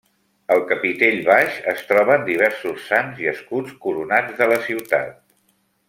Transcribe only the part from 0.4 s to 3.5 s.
Al capitell baix es troben diversos sants i